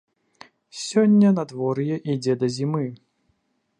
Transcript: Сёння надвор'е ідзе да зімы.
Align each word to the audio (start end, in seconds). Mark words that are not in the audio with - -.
Сёння 0.85 1.29
надвор'е 1.39 1.95
ідзе 2.15 2.33
да 2.45 2.51
зімы. 2.57 2.85